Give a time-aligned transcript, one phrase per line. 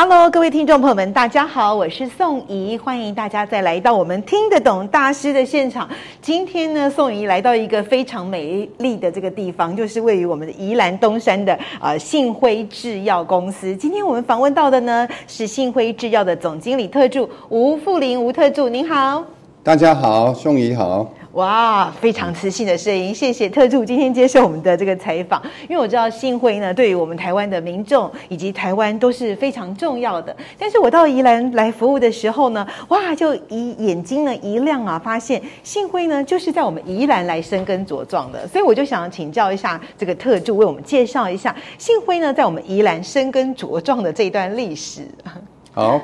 [0.00, 5.90] Hello，各位听众朋友们，大家好，我是宋怡，欢迎大家再来到我们听得懂大师的现场。
[6.22, 13.74] 今天呢，宋怡来到一个非常美丽的这个地方，就是位于我们的宜兰东山的呃信辉制药公司。
[13.74, 19.24] 今天我们访问到的呢是信辉制药的总经理特助吴富林，吴特助，您好。
[19.68, 21.06] 大家好，宋怡好。
[21.32, 25.42] 哇，非常磁性的声音，谢谢特助今天接受我们的这个采访。
[25.68, 30.34] 因为我知道信辉呢，对于我们台湾的民众以及台湾都是非常重要的。
[30.58, 38.48] 但是我到宜兰来服务的时候呢，哇，就一眼睛呢一亮啊，发现信辉呢就是在我们宜兰来生根茁壮的。
[38.48, 45.02] 所以我就想请教一下这个特助，为我们介绍一下信辉呢在我们宜兰生根茁壮的这一段历史。
[45.74, 46.00] 好，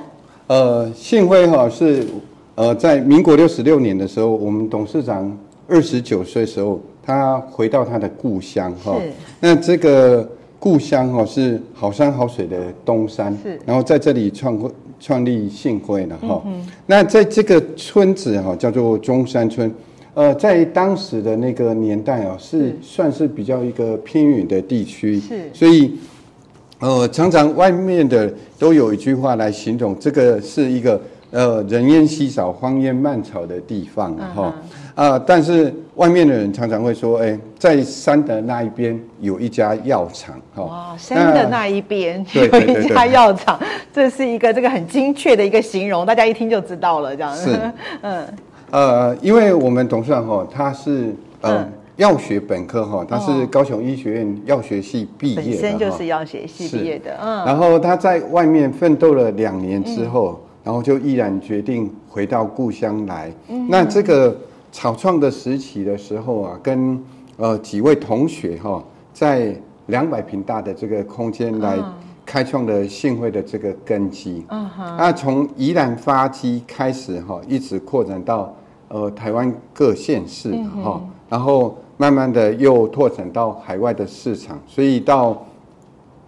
[0.49, 2.07] 呃，信辉哈是。
[2.57, 8.97] 呃，在民国六十六年的时候，我们董事长二十九岁时候，他回到他的故乡哈。
[9.01, 9.13] 是。
[9.41, 10.29] 那这个
[10.61, 13.37] 故乡哦是好山好水的东山。
[13.43, 13.59] 是。
[13.67, 16.41] 然后在这里创创立信会了哈。
[16.47, 16.65] 嗯。
[16.87, 19.69] 那在这个村子哈叫做中山村，
[20.15, 25.19] 呃，在当时的那个年代哦，是算是比较一个偏远的地区。
[25.19, 25.51] 是。
[25.53, 25.99] 所以，
[26.79, 31.01] 呃，常常外面的都有一句话来形容，这个是一个。
[31.35, 34.55] 呃，人烟稀少、荒烟蔓草的地方，哈、
[34.97, 35.03] uh.
[35.03, 40.63] 啊，但是外面的人常常会说，哎，在山的那一边有一家药厂，哈。
[40.63, 43.59] 哇，山的那一边有一家药厂，
[43.93, 47.51] 这是一个这个很精确的一个形容，大家一听就知道了，这样子。
[47.51, 48.27] 是， 嗯，
[48.71, 57.45] 呃，因为我们董事长哈，他是呃药学本科哈，他是高雄医学院药学系毕业的，本身就是药学系毕业的，嗯。
[57.45, 60.39] 然后他在外面奋斗了两年之后。
[60.65, 63.31] 嗯然后就毅然决定回到故乡来。
[63.49, 64.35] 嗯、那这个
[64.73, 66.99] 草创的时期的时候啊，跟
[67.37, 69.55] 呃几位同学哈、哦，在
[69.89, 71.79] 两百坪大的这个空间来
[72.25, 74.43] 开创了信会的这个根基。
[74.49, 74.97] 嗯哼。
[74.97, 78.51] 那从宜兰发基开始哈、哦，一直扩展到
[78.89, 85.45] 呃台湾各县市哈、哦，嗯、然后慢慢的又拓展到海外的市场，所以到。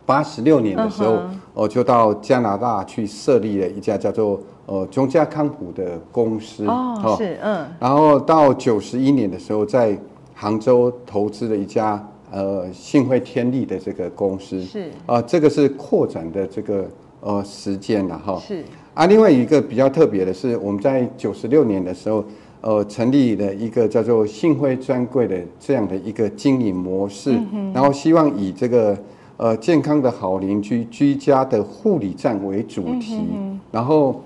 [0.06, 1.18] 八十六年的时候，
[1.52, 6.64] 我就到加拿大去设立了一家叫做呃中嘉康普的公司。
[6.66, 7.66] 哦，是嗯。
[7.80, 9.98] 然后到九十一年的时候，在
[10.32, 14.62] 杭州投资了一家呃信辉天利的这个公司。
[14.62, 16.88] 是啊，这个是扩展的这个
[17.20, 18.38] 呃时间了哈。
[18.38, 18.62] 是
[18.94, 22.24] 啊，另外一个比较特别的是，我们在九十六年的时候，
[22.60, 27.36] 呃，成立了一个叫做信辉专柜的这样的一个经营模式，
[27.74, 28.96] 然后希望以这个。
[29.38, 33.16] 呃，健康的好邻居，居家的护理站为主题。
[33.16, 34.22] 嗯、哼哼然后，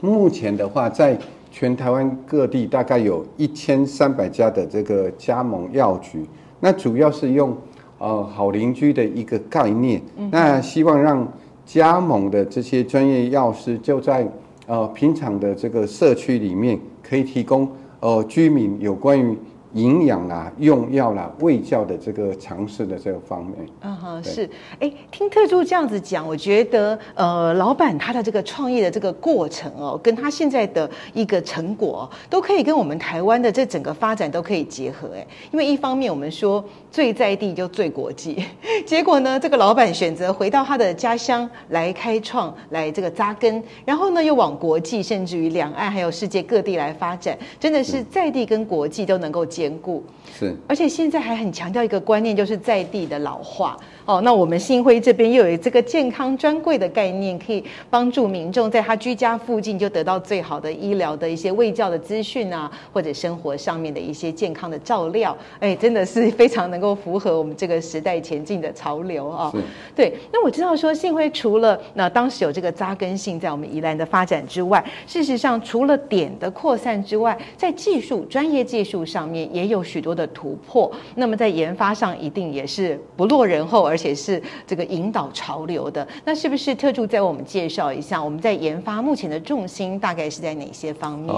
[0.00, 1.18] 目前的话，在
[1.50, 6.24] 全台湾各地大概有一千三百家的这个加盟药局。
[6.60, 7.54] 那主要是用
[7.98, 11.28] 呃好邻居的一个概念，嗯、那希望让
[11.66, 14.26] 加盟的这些专业药师就在
[14.66, 17.68] 呃平常的这个社区里面，可以提供
[18.00, 19.36] 呃居民有关于。
[19.74, 38.44] 营养啦、用药啦、卫教的这个尝试的这个方面，嗯哼，是，哎，听特助这样子讲，我觉得，呃，老板他的这个创业的这个过程哦，跟他现在的一个成果，都可以跟我们台湾的这整个发展都可以结合，哎，因为一方面我们说最在地就最国际，
[38.84, 49.61] 结果呢，这个老板选择回到他的家乡来开创，来这个扎根，然后呢，又往国际，甚至于两岸还有世界各地来发展，真的是在地跟国际都能够结。
[49.62, 50.04] 缘故
[50.38, 53.78] 是，而且现在还很强调一个观念，就是在地的老化。
[54.04, 65.36] 哦，那我们信辉这边又有这个健康专柜的概念，可以帮助民众在他居家附近就得到最好的医疗的一些卫教的资讯啊，或者生活上面的一些健康的照料。
[65.60, 69.52] 哎，真的是 非常能够符合我们这个时代前进的潮流啊。
[69.54, 69.62] 是
[69.94, 80.90] 对，那我知道说信辉除了那当时有这个扎根性在我们宜兰的发展之外，事实上除了点的扩散之外，在技术专业技术上面也有许多的突破。
[81.14, 83.91] 那么在研发上一定也是不落人后。
[83.92, 88.24] 而且是这个引导潮流的，那是不是特助再为我们介绍一下？
[88.24, 91.34] 我们在研发目前的重心大概是在哪些方面？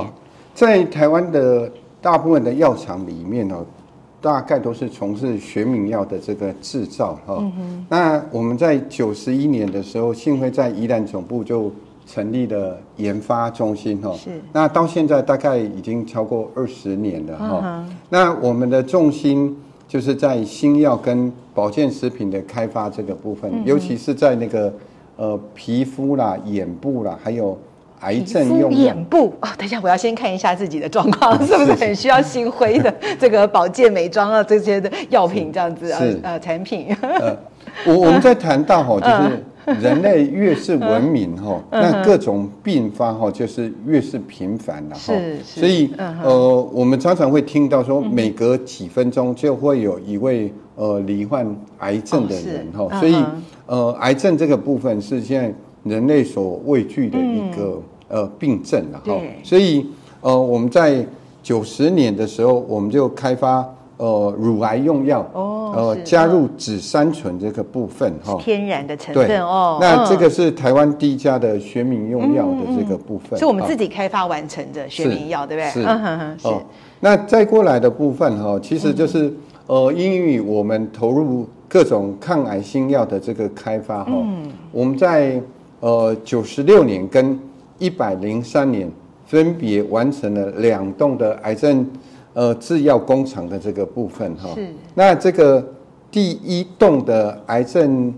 [0.54, 1.68] 在台湾的
[2.00, 3.56] 大部分的药厂里面呢，
[4.20, 7.38] 大概都是从事学名药的这个制造哈。
[7.40, 7.86] 嗯哼。
[7.88, 11.72] 那我们在九十一年的时候，幸会在宜兰总部就
[12.06, 14.12] 成立了研发中心哈。
[14.12, 14.40] 是。
[14.52, 17.60] 那到现在大概已经超过二十年了哈。
[17.64, 17.96] 嗯。
[18.08, 19.56] 那我们的重心
[19.94, 24.74] 就是在新药跟保健食品的开发这个部分，嗯、尤其是在那个
[25.14, 27.56] 呃皮肤啦、眼部啦，还有。
[28.00, 36.94] 癌症用眼部哦，等一下，我要先看一下自己的状况， 是不是很需要新辉的这个保健美妆啊这些的药品这样子啊呃产品。
[37.00, 37.34] 呃，
[37.86, 45.12] 我我们在谈到哈，就是人类越是文明哈，那各种病发哈就是越是频繁了哈。
[45.14, 51.46] 是，所以呃，我们常常会听到说，每隔几分钟就会有一位呃罹患
[51.78, 53.00] 癌症的人哈。
[53.00, 53.16] 所以
[53.66, 57.80] 呃，癌症这个部分是现在人类所畏惧的一个。
[58.06, 59.84] 呃，病症了哈，所以
[60.20, 61.04] 呃，我们在
[61.42, 69.78] 九十年的时候，我们就开发呃乳癌用药哦，呃加入紫杉醇这个部分哈，天然的成分哦。
[69.80, 75.70] 那这个是台湾第一家的学名用药的这个部分，是我们自己开发完成的学名药，对不对？
[75.70, 75.82] 是，
[76.38, 76.54] 是。
[77.00, 79.32] 那再过来的部分哈，其实就是
[79.66, 84.12] 呃，因为我们投入各种抗癌新药的这个开发哈，
[84.72, 85.40] 我们在
[85.80, 87.38] 呃九十六年跟
[87.78, 88.90] 一百零三年，
[89.26, 91.86] 分别完成了两栋的癌症
[92.34, 94.50] 呃制药工厂的这个部分哈。
[94.54, 94.68] 是。
[94.94, 95.66] 那这个
[96.10, 98.12] 第一栋的癌症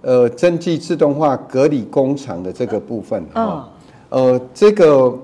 [0.00, 3.68] 呃针剂自动化隔离工厂的这个部分哈。
[4.08, 5.14] 呃，这个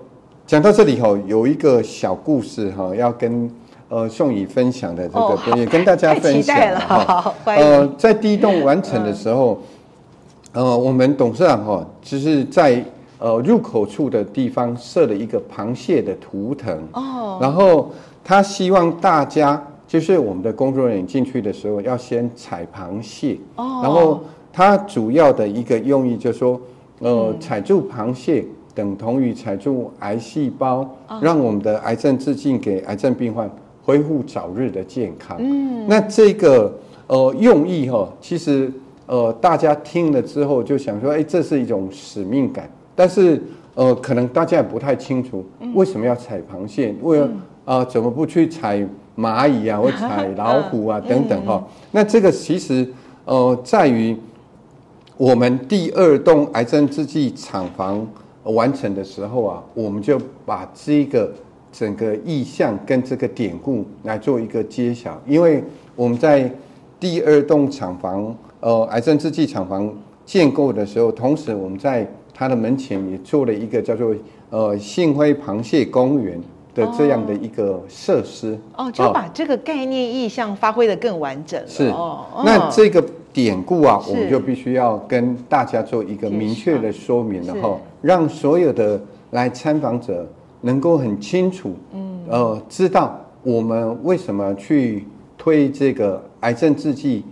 [0.47, 3.51] 讲到这里哈，有一个小故事哈，要跟
[3.89, 7.35] 呃宋宇分享的这个，也跟大家分享哈。
[7.47, 9.59] 呃，在第一栋完成的时候，
[10.53, 12.85] 呃，我们董事长哈，就是在。
[13.25, 17.89] 呃，入口处的地方设了一个螃蟹的图腾哦，然后
[18.25, 23.37] 他希望大家就是我们的工作人员进去的时候要先采螃蟹。
[23.57, 24.21] 哦，然后
[24.53, 26.61] 它主要的一个用意就是说，
[27.01, 30.89] 呃，采住螃蟹等同于采住癌细胞，
[31.21, 33.51] 让我们的癌症致敬给癌症病患，
[33.83, 35.37] 恢复早日的健康。
[35.41, 36.73] 嗯，那这个
[37.07, 38.73] 呃用意哈，其实
[39.07, 42.71] 呃大家听了之后就想说，哎，这是一种使命感。
[42.95, 43.43] 但是，
[43.75, 47.27] 呃，可能大家也不太清楚为什么要采螃蟹，为啊、
[47.65, 48.85] 呃，怎么不去踩
[49.17, 51.65] 蚂蚁啊，或踩老虎啊等等哈？
[51.93, 52.87] 那这个其实，
[53.25, 54.17] 呃，在于
[55.17, 58.07] 我们第二栋癌症制剂厂房
[58.45, 61.33] 完成的时候啊，我们就把这个
[61.71, 65.63] 整个意象跟这个典故来做一个揭晓，因为
[65.95, 66.51] 我们在
[66.99, 69.95] 第二栋厂房，呃，癌症制剂厂房
[70.25, 72.05] 建构的时候，同时我们在
[72.35, 74.15] 它的门前也做了一个叫做
[74.51, 76.41] 呃幸辉螃蟹公园
[76.75, 81.67] 的这样的一个设施哦，就把这个概念意象发挥的更完整了。
[81.69, 81.89] 是。
[81.89, 90.27] 哦，那这个典故啊，我们就必须要跟大家做一个明确的说明了哈，让所有的来参访者
[90.61, 97.25] 能够很清楚，嗯，呃，知道我们为什么去推这个癌症制剂。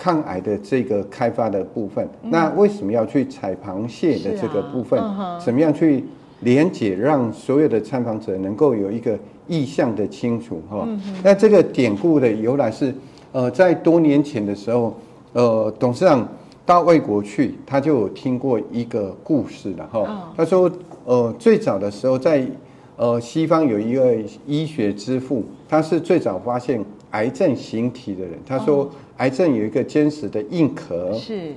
[0.00, 4.96] 抗癌的这个开发的部分，那为什么要去采螃蟹的这个部分？
[5.44, 6.04] 怎么样去
[6.40, 10.86] 连接，让所有的参访者能够有一个意向的清楚哈？
[11.22, 12.94] 那这个典故的由来是，
[13.32, 14.94] 呃，在多年前的时候，
[15.32, 16.26] 呃，董事长
[16.64, 20.32] 到外国去，他就有听过一个故事了哈。
[20.36, 20.70] 他说，
[21.04, 22.46] 呃，最早的时候在
[22.96, 24.14] 呃西方有一个
[24.46, 28.32] 医学之父，他是最早发现癌症形体的人。
[28.46, 28.90] 他说。
[29.18, 31.50] 癌症有一个坚实的硬壳，是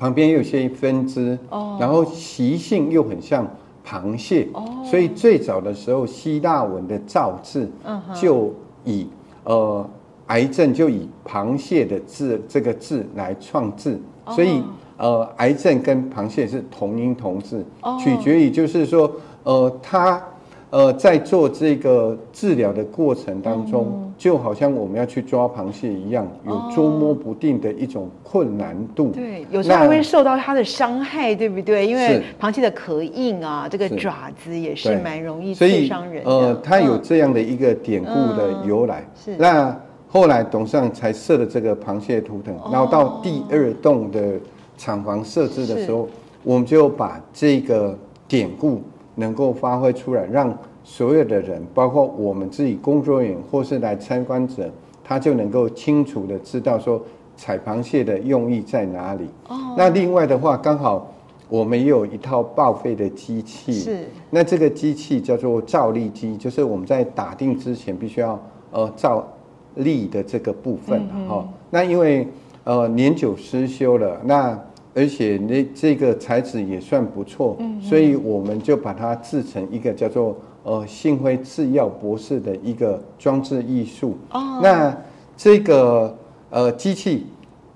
[0.00, 3.48] 旁边有些分支，哦，然后习性又很像
[3.88, 8.52] 螃蟹，哦，所以最早的时候希腊文的造字，嗯，就
[8.84, 9.08] 以
[9.44, 9.88] 呃
[10.26, 13.98] 癌症就以螃蟹的字这个字来创字，
[14.34, 14.62] 所以
[14.98, 17.64] 呃癌症跟螃蟹是同音同字，
[17.98, 19.10] 取决于就是说
[19.44, 20.22] 呃它。
[20.70, 29.10] 呃，在做这个治疗的过程当中，嗯、就好像我们要去抓螃蟹一样，有捉摸不定的一种困难度。
[29.12, 31.86] 对，有时候还会受到它的伤害，对不对？
[31.86, 36.30] 因为螃蟹的壳硬啊，这个爪子也是蛮容易刺伤人的。
[36.30, 39.00] 呃，它有这样的一个典故的由来。
[39.00, 39.36] 嗯、是。
[39.38, 44.34] 那后来董事长才设了这个螃蟹图腾，然后到第二栋的
[44.76, 46.06] 厂房设置的时候，
[46.42, 47.98] 我们就把这个
[48.28, 48.82] 典故。
[49.18, 54.70] 能够发挥出来，让所有的人，包括我们自己工作人员或是来参观者，
[55.02, 57.02] 他就能够清楚的知道说
[57.36, 59.26] 采螃蟹的用意在哪里。
[59.48, 59.74] 哦。
[59.76, 61.12] 那另外的话，刚好
[61.48, 63.72] 我们也有一套报废的机器。
[63.72, 64.06] 是。
[64.30, 69.26] 那这个机器叫做造粒机，就是我们在打定之前必须要呃照
[69.74, 71.48] 例的这个部分哈、嗯哦。
[71.70, 72.26] 那因为
[72.64, 74.58] 呃年久失修了，那
[74.94, 84.16] 而且那这个材质也算不错，嗯，所以我们就把它制成一个叫做呃信辉制药博士的一个装置艺术。
[84.30, 84.96] 哦，那
[85.36, 86.16] 这个
[86.50, 87.26] 呃机器。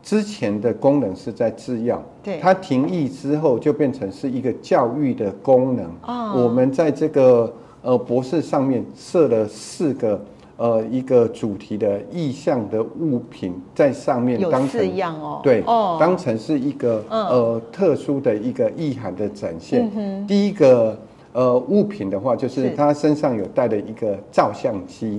[0.05, 5.85] 之前的功能是在制药，对，它停役之后就变成是一个教育的功能。
[6.05, 10.21] 哦，我们在这个呃博士上面设了四个
[10.63, 19.91] 呃一个主题的意象的物品在上面当成，有四样哦，对，哦，当成是一个呃特殊的一个意涵的展现。
[19.97, 20.97] 嗯，第一个。
[21.35, 25.17] 呃，物品的话，就是他身上有带的一个照相机。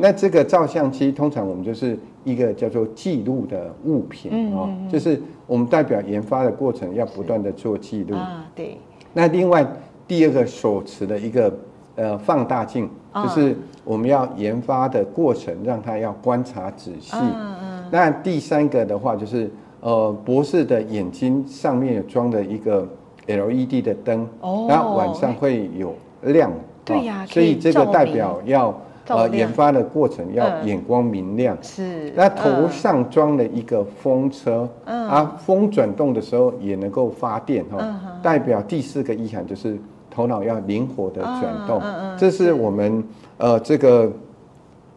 [0.00, 8.16] 那这个照相机，通常我们就是一个叫做记录的物品哦，就是我们代表研发的过程要不断的做记录。
[8.16, 8.76] 啊，对。
[9.12, 9.64] 那另外
[10.08, 11.48] 第二个手持的一个
[11.96, 17.16] 呃放大镜，就是我们要研发的过程，让他要观察仔细。
[17.16, 17.84] 嗯嗯。
[17.90, 22.88] 那第三个的话，就是呃博士的眼睛上面有装的一个。
[23.24, 24.28] LED 的灯，
[24.68, 26.50] 然后晚上会有亮，
[26.84, 31.56] 对呀，所以这个代表要呃研发的过程要眼光明亮。
[31.62, 39.78] 是，那头上装了一个风车，啊，风转动的时候也能够发电哈，代表第四个意涵就是
[40.12, 41.80] 头脑要灵活的转动。
[42.18, 43.02] 这是我们
[43.38, 44.12] 呃这个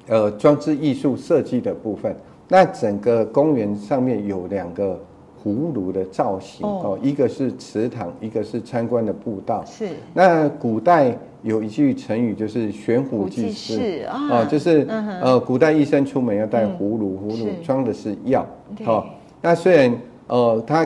[0.08, 2.16] 呃装置艺术设计的部分。
[2.48, 5.00] 那整个公园上面有两个。
[5.46, 9.64] 葫芦的造型哦，一个是祠堂，一个是参观的步道。
[9.64, 9.90] 是。
[10.12, 14.88] 那古代有一句成语，就是悬壶济世啊，就是
[15.22, 18.44] 呃，古代医生出门要带葫芦，葫芦装的是药。
[18.84, 19.06] 好，
[19.40, 19.96] 那虽然
[20.26, 20.84] 呃，他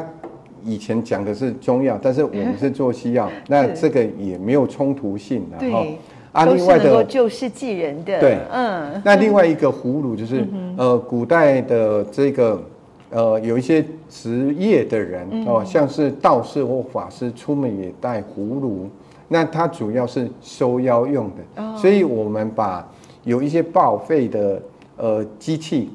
[0.63, 5.85] 以前讲的是中药，但是我们是做西药， 那这个也没有冲突性的哈。
[6.31, 8.19] 啊，另外的救世济人的。
[8.19, 9.01] 对，嗯。
[9.03, 10.47] 那另外一个葫芦就是
[10.77, 12.61] 呃，古代的这个。
[13.11, 18.87] 呃，有一些职业的人哦，像是道士或法师出门也带葫芦，
[19.27, 21.63] 那它主要是收妖用的。
[21.63, 22.87] 哦，所以我们把
[23.23, 24.61] 有一些报废的
[24.97, 25.89] 呃机器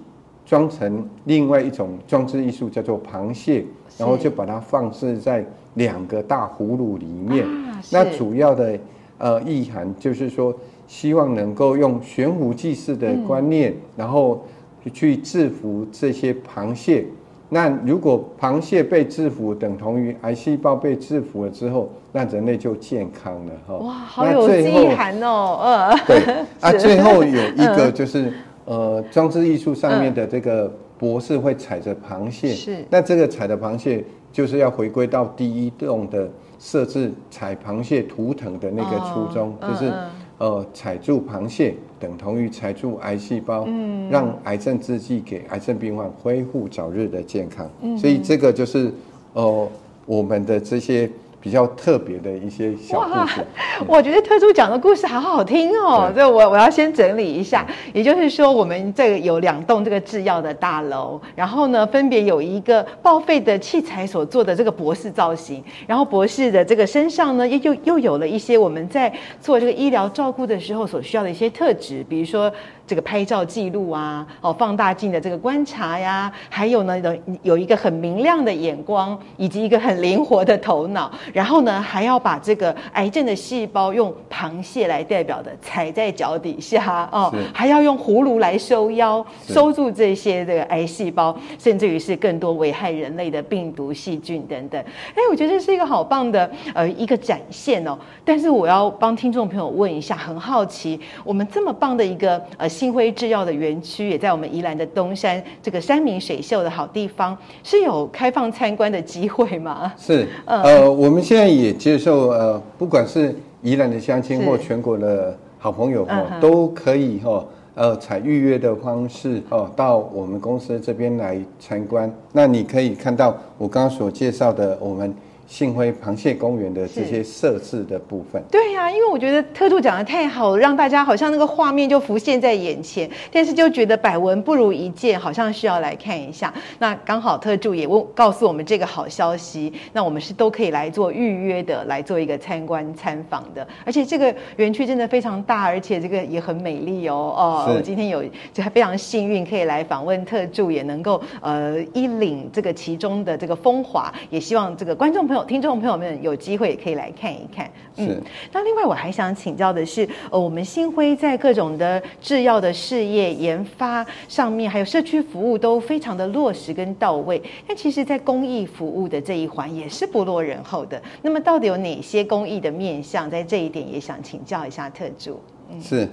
[0.45, 3.65] 装成另外一种装置艺术，叫做螃蟹，
[3.99, 7.45] 然后就把它放置在两个大葫芦里面。
[7.47, 8.79] 啊，那主要的
[9.19, 10.55] 呃意涵就是说，
[10.87, 14.45] 希望能够用悬壶济世的观念，嗯，然后。
[14.93, 17.07] 去制服这些螃蟹，
[17.49, 23.75] 那如果螃蟹被制服，等同于癌细胞被制服了之后，那人类就健康了哈。
[23.77, 25.59] 哇，好有意涵哦。
[25.63, 26.23] 呃，对
[26.61, 28.31] 啊， 最后有一个就是
[28.67, 30.71] 呃，装置艺术上面的这个
[31.05, 32.83] 博士会踩着螃蟹，是。
[32.89, 39.93] 那这个踩的螃蟹就是要回归到第一栋的设置踩螃蟹图腾的那个初衷，就是。
[40.39, 48.93] 呃，踩住螃蟹等同于踩住癌细胞，嗯，让癌症制剂给癌症病患恢复早日的健康，嗯，所以这个就是
[49.35, 49.69] 呃
[50.07, 51.09] 我们的这些。
[51.45, 53.45] 比较特别的一些小故事，
[53.87, 56.11] 我觉得特助讲的故事好好听哦。
[56.17, 72.51] 这我我要先整理一下，也就是说，我们这个有两栋这个制药的大楼，然后呢，分别有一个报废的器材所做的这个博士造型，然后博士的这个身上呢，又又又有了一些我们在做这个医疗照顾的时候所需要的一些特质，比如说。
[72.87, 94.79] 这个拍照记录啊，哦，放大镜的这个观察呀，还有呢，有有一个很明亮的眼光，以及一个很灵活的头脑，然后呢，还要把这个癌症的细胞用螃蟹来代表的踩在脚底下哦，还要用葫芦来收腰，收住这些这个癌细胞，甚至于是更多危害人类的病毒细菌等等。
[95.15, 97.97] 哎，我觉得这是一个好棒的呃一个展现哦。
[98.27, 102.69] 但是我要帮听众朋友问一下，很好奇，我们这么棒的一个呃。
[102.75, 109.93] 信辉制药的园区也在我们宜兰的东山这个山明水秀的好地方，是有开放参观的机会吗？
[109.97, 122.13] 是， 呃，我们现在也接受呃，不管是宜兰的乡亲或全国的好朋友哈，都可以哈，呃，采预约的方式哦，到我们公司这边来参观。
[122.33, 125.15] 那你可以看到我刚刚所介绍的我们。
[125.47, 136.53] 信辉螃蟹公园的这些设置的部分，对呀、啊，因为我觉得特助讲的太好了，让大家好像那个画面就浮现在眼前，但是就觉得百闻不如一见，好像需要来看一下。
[136.79, 143.67] 那刚好特助也问告诉我们这个好消息，那我们是都可以来做预约的，来做一个参观参访的。
[143.85, 147.35] 而且这个园区真的非常大，而且这个也很美丽哦。
[147.37, 157.69] 哦，我今天有就还非常幸运可以来访问特助，也能够呃一领这个其中的这个风华，也希望这个观众朋朋友、听众朋友们有机会也可以来看一看。
[157.97, 158.23] 嗯，是
[158.53, 167.43] 那另外我还想请教的是，呃，我们新辉在各种的制药的事业研发上面，还有社区服务都非常的落实跟到位。
[167.67, 171.03] 但其实，在公益服务的这一环也是不落人后的。
[171.21, 173.29] 那么，到底有哪些公益的面向？
[173.29, 175.41] 在这一点也想请教一下特助。
[175.73, 176.09] 嗯，是，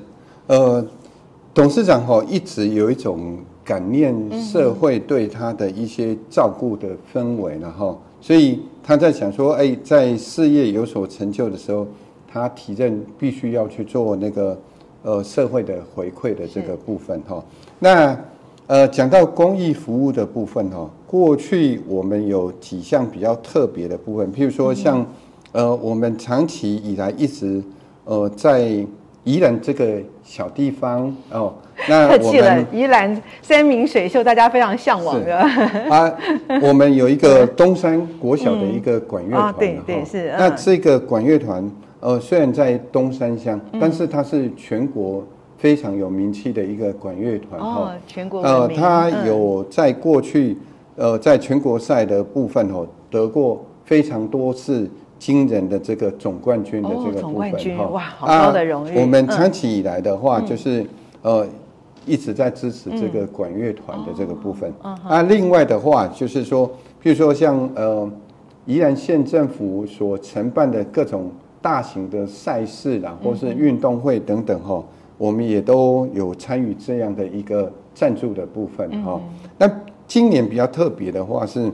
[0.48, 0.84] 呃，
[1.54, 8.02] 董事长哈一直有一种感念社会对他的一些照顾的氛围，然后。
[8.24, 11.88] 所以他在想说，哎，在事业有所成就的时候，
[12.28, 14.58] 他提任必须要去做那个
[15.04, 17.44] 呃社会的回馈的这个部分哈。
[17.80, 18.18] 那
[18.68, 25.06] 呃讲到公益服务的部分哈，过去我们有几项比较特别的部分，譬如说像
[25.52, 27.64] 呃我们长期以来一直
[28.06, 28.86] 呃在。
[29.24, 31.54] 宜兰这个小地方哦，
[31.88, 32.66] 那客气了。
[32.72, 35.38] 宜兰山明水秀，大家非常向往的。
[35.38, 36.12] 啊，
[36.62, 40.30] 我们有一个东山国小的一个管乐团，嗯啊，对对是。
[40.30, 45.24] 嗯、那这个管乐团，呃，虽然在东山乡，但是它是全国
[45.58, 50.58] 非常有名气的一个管乐团哦，全国呃，它有在过去
[50.96, 54.90] 呃在全国赛的部分哦得过非常多次。
[55.22, 59.00] 惊人的这个总冠军的这个部分，总冠军哇，好高的荣誉。
[59.00, 60.84] 我们长期以来的话，就是
[61.22, 61.46] 呃
[62.08, 64.74] 一直在支持这个管乐团的这个部分。
[64.82, 66.68] 啊，另外的话就是说，
[67.04, 68.10] 譬如说像呃
[68.66, 71.30] 宜兰县政府所承办的各种
[71.62, 74.84] 大型的赛事啦，或是运动会等等哈，
[75.20, 79.22] 我们也都有参与这样的一个赞助的部分哈。
[79.60, 79.70] 那
[80.08, 81.72] 今年比较特别的话是，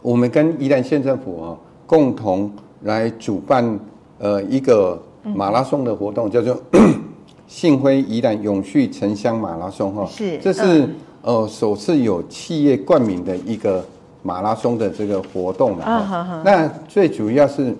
[0.00, 1.58] 我们跟宜兰县政府啊。
[1.88, 2.52] 共同
[2.82, 3.80] 来主办
[4.18, 5.00] 呃一个
[5.34, 6.54] 马拉松的活动，叫做
[7.48, 10.86] “幸辉宜兰永续城乡马拉松”哈，是，这是
[11.22, 13.82] 呃首次有企业冠名的一个
[14.22, 16.42] 马拉松的这个活动了哈。
[16.44, 17.74] 那最主要是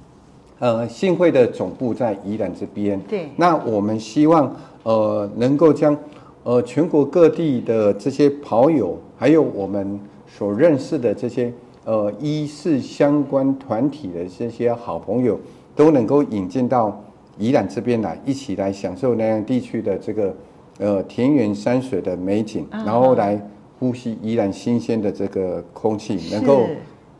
[0.60, 3.30] 呃信辉的总部在宜兰这边，对。
[3.36, 5.96] 那我们希望呃能够将
[6.42, 9.98] 呃全国各地的这些跑友，还有我们
[10.28, 11.50] 所认识的这些。
[11.86, 15.38] 呃，医事相关团体的这些好朋友
[15.76, 17.00] 都能够引进到
[17.38, 20.34] 宜兰这边来，一起来享受那样地区的这个
[20.80, 23.40] 呃田园山水的美景，然后来
[23.78, 26.66] 呼吸宜兰新鲜的这个空气，能够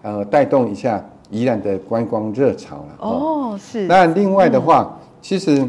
[0.03, 2.97] 呃带动一下宜兰的观光热潮了。
[2.99, 3.87] 哦，是。
[3.87, 5.65] 那另外的话，其实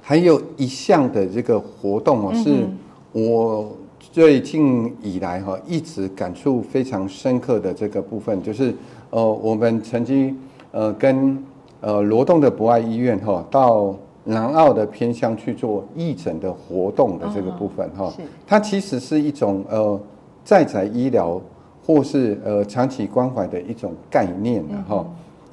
[0.00, 2.66] 还有一项的这个活动哦，是
[3.12, 3.76] 我。
[4.12, 8.74] 最近以来哈，一直感触非常深刻的这个部分，就是
[9.10, 10.36] 呃，我们曾经
[10.72, 11.40] 呃跟
[11.80, 13.94] 呃罗东的博爱医院哈，到
[14.24, 18.12] 南澳的偏乡去做义诊的活动的这个部分哈，
[18.48, 20.00] 它其实是一种呃
[20.44, 21.40] 在宅医疗
[21.86, 25.06] 或是呃长期关怀的一种概念的哈。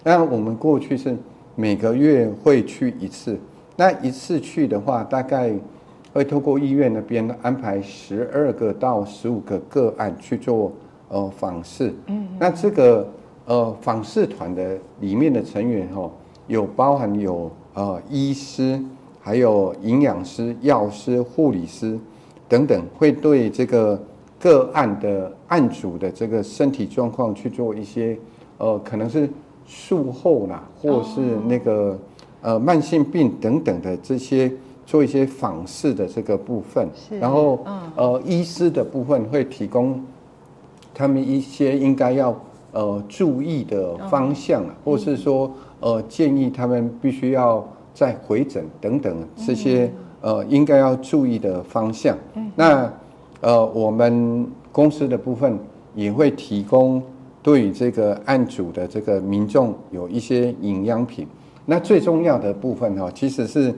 [0.03, 1.15] 那我们过去是
[1.53, 3.37] 每个月会去一次，
[3.75, 5.53] 那一次去的话大概。
[6.17, 10.71] 会透过医院那边安排十二个到十五个个案去做
[11.09, 13.07] 呃访视，嗯，那这个
[13.45, 16.09] 呃访视团的里面的成员哈，
[16.47, 18.81] 有包含有呃医师，
[19.21, 21.99] 还有营养师、药师、护理师
[22.49, 24.01] 等等，会对这个
[24.39, 28.17] 个案的案主的这个身体状况去做一些
[28.57, 29.29] 呃可能是
[29.67, 31.95] 术后啦，或是那个
[32.41, 34.51] 呃慢性病等等的这些。
[34.87, 36.87] 做一些访视的这个部分，
[37.19, 37.59] 然后
[37.97, 40.01] 呃，医师的部分会提供
[40.93, 42.33] 他们一些应该要
[42.71, 52.17] 呃注意的方向啊，或是说呃建议他们必须要再回诊等等这些呃应该要注意的方向。
[52.55, 52.89] 那
[53.41, 55.59] 呃我们公司的部分
[55.95, 57.03] 也会提供
[57.43, 61.27] 对于这个案主的这个民众有一些营养品。
[61.65, 63.75] 那最重要的部分哈，其实是。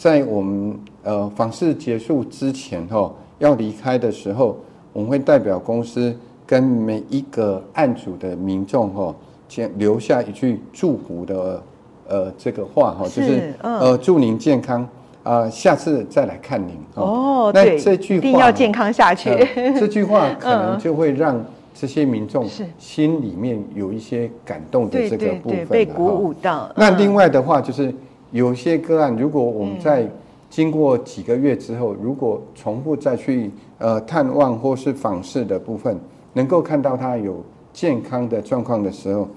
[0.00, 4.56] 在我们呃访视结束之前哈，要离开的时候，
[4.94, 9.14] 我们会代表公司跟每一个案主的民众哈，
[9.46, 11.62] 先留下一句祝福的
[12.08, 14.88] 呃这个话哈，就是呃祝您健康
[15.22, 17.52] 啊，下次再来看您哦。
[17.54, 19.46] 那这句话一定要健康下去。
[19.78, 21.38] 这句话可能就会让
[21.74, 26.72] 这些民众心里面有一些感动的这个部分，被鼓舞到。
[26.74, 27.94] 那另外的话就是。
[28.32, 30.08] 有些个案，如果我们在
[30.48, 35.98] 经过几个月之后，如果重复再去呃探望或是访视的部分，
[36.32, 39.28] 能够看到他有健康的状况的时候，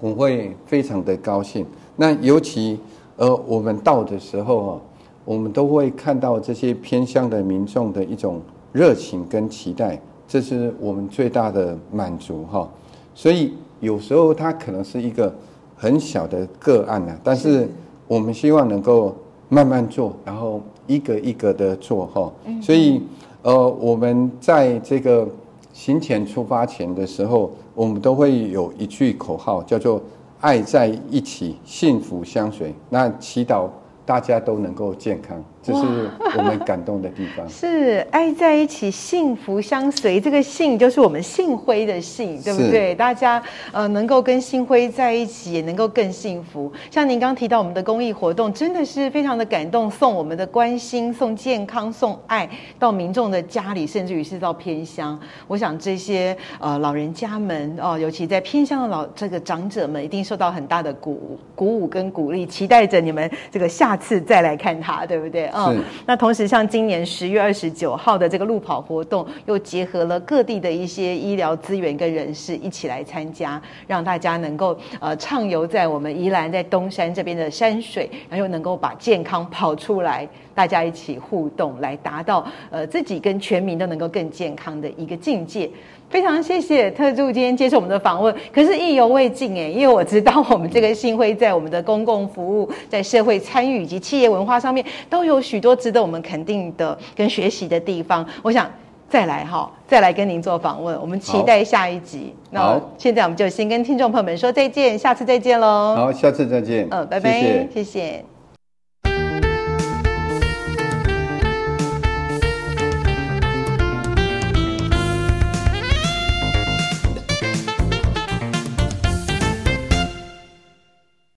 [0.00, 1.66] 我会非常的高兴。
[1.96, 2.78] 那尤其
[3.16, 4.80] 呃我们到的时候哈，
[5.24, 8.40] 我们都会看到这些偏乡的民众的一种
[8.72, 12.68] 热情跟期待，这是我们最大的满足哈。
[13.14, 15.34] 所以有时候它可能是一个
[15.76, 17.68] 很小的个案啊，但是
[18.06, 19.14] 我们希望能够
[19.48, 22.32] 慢慢做，然后一个一个的做哈。
[22.60, 23.02] 所以
[23.42, 25.28] 呃，我们在这个
[25.72, 30.00] 行前出发前的时候，我们都会有一句口号，叫做
[30.40, 32.74] “爱在一起，幸福相随”。
[32.90, 33.68] 那祈祷
[34.04, 35.42] 大家都能够健康。
[35.62, 37.46] 这是我们感动的地方。
[37.48, 40.20] 是爱在一起，幸福相随。
[40.20, 42.94] 这个“幸”就是我们幸辉的“幸”，对不对？
[42.94, 46.72] 大家呃能够跟幸辉在一起，也能够更幸福。
[46.90, 52.48] 像您刚提到我们的公益活动，真的是非常的感动，送我们的关心，送健康，送爱
[52.78, 55.18] 到民众的家里，甚至于是到偏乡。
[55.46, 65.51] 我想这些呃老人家们哦，尤其在偏乡的老这个长者们，一定受到很大的鼓舞、鼓舞跟鼓励，期待着你们这个下次再来看他，对不对？
[65.52, 85.68] 嗯，那同时像今年十月二十九号的这个路跑活动，又结合了各地的一些医疗资源跟人士一起来参加，让大家能够呃畅游在我们宜兰在东山这边的山水，然后又能够把健康跑出来，大家一起互动，来达到呃自己跟全民都能够更健康的一个境界。
[86.10, 98.26] 非常谢谢特助今天接受我们的访问，可是意犹未尽诶，因为我知道我们这个信辉在我们的公共服务、在社会参与以及企业文化上面都有许多值得我们肯定的跟学习的地方。
[98.42, 98.70] 我想
[99.08, 102.34] 再来哈，再来跟您做访问，我们期待下一集。
[102.52, 105.94] 好，那现在我们就先跟听众朋友们说再见，下次再见喽。
[105.96, 106.86] 好，下次再见。
[106.90, 107.68] 嗯，拜拜，谢谢。
[107.72, 108.24] 谢谢